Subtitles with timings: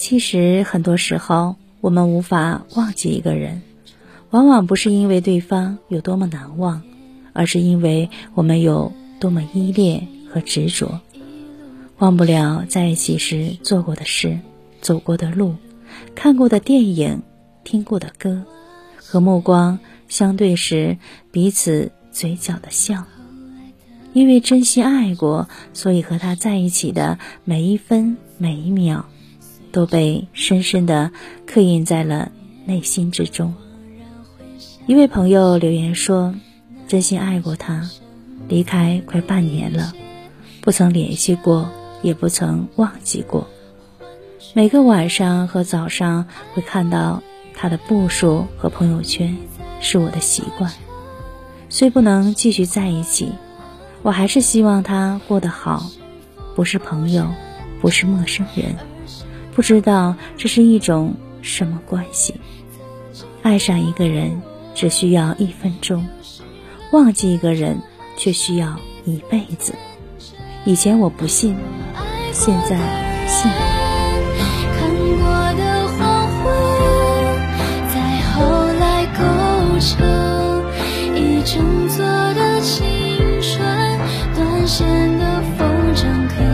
[0.00, 3.60] 其实很多时候，我们无法忘记一个人。
[4.30, 6.80] 往往不是因为对方有多么难忘，
[7.34, 11.02] 而是因为我们有多么依恋和执着。
[11.98, 14.38] 忘不了在一起时做过的事、
[14.80, 15.56] 走过的路、
[16.14, 17.20] 看过的电影、
[17.62, 18.44] 听过的歌，
[18.96, 20.96] 和目光相对时
[21.30, 23.04] 彼此嘴角的笑。
[24.14, 29.04] 因为真心爱过，所以和他在一起的每一分每一秒，
[29.72, 31.10] 都被深深的
[31.46, 32.30] 刻印在了
[32.66, 33.54] 内心之中。
[34.86, 36.34] 一位朋友留言说
[36.88, 37.88] ：“真心爱过他，
[38.48, 39.92] 离开快半年了，
[40.60, 41.68] 不曾联系过，
[42.02, 43.48] 也不曾忘记过。
[44.52, 47.22] 每个晚上和早上会看到
[47.54, 49.36] 他的步数和朋友圈，
[49.80, 50.72] 是我的习惯。
[51.68, 53.32] 虽不能继续在一起，
[54.02, 55.88] 我还是希望他过得好。
[56.56, 57.28] 不是朋友，
[57.80, 58.74] 不是陌生人，
[59.60, 62.34] 不知道这是一种什么关系。
[63.42, 64.40] 爱上一个人。”
[64.72, 66.06] 只需要一分钟，
[66.92, 67.76] 忘记一个人
[68.16, 69.74] 却需要一辈子。
[70.64, 71.54] 以前我不信，
[72.32, 72.78] 现在
[73.26, 73.50] 信。
[74.78, 74.88] 看
[75.18, 76.44] 过的黄昏，
[77.92, 78.00] 再
[78.30, 78.38] 后
[78.78, 79.20] 来构
[79.80, 80.64] 成
[81.14, 82.86] 一整座的青
[83.42, 83.58] 春，
[84.34, 84.86] 断线
[85.18, 86.49] 的风筝。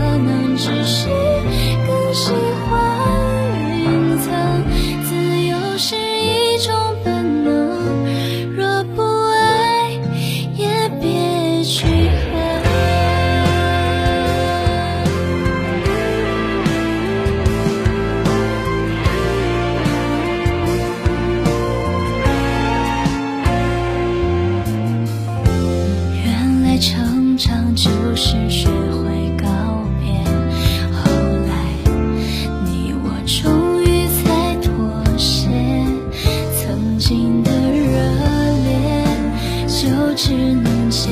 [40.17, 41.11] 只能接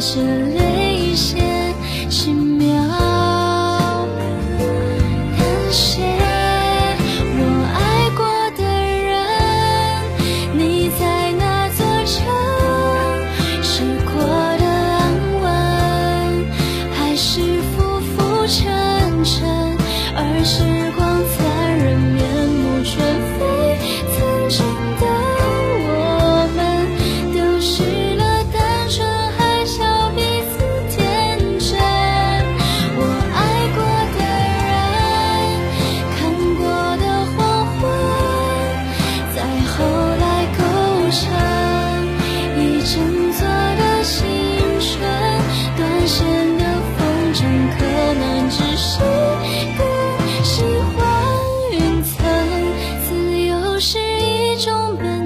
[0.00, 0.59] 着
[53.80, 55.19] 是一种本